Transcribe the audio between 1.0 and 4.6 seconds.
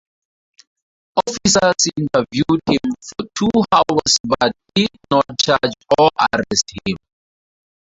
Officers interviewed him for two hours but